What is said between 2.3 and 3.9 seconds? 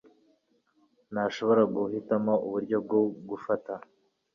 uburyo bwo gufata